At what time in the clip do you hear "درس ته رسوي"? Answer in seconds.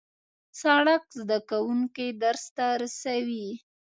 2.23-3.47